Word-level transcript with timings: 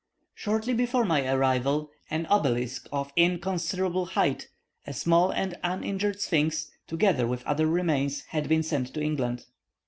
Shortly 0.33 0.73
before 0.73 1.05
my 1.05 1.31
arrival, 1.31 1.91
an 2.09 2.25
obelisk 2.25 2.87
of 2.91 3.13
inconsiderable 3.15 4.07
height, 4.07 4.47
a 4.87 4.93
small 4.93 5.29
and 5.31 5.55
uninjured 5.63 6.19
sphynx, 6.19 6.71
together 6.87 7.27
with 7.27 7.43
other 7.45 7.67
remains, 7.67 8.21
had 8.29 8.49
been 8.49 8.63
sent 8.63 8.95
to 8.95 8.99
England. 8.99 9.45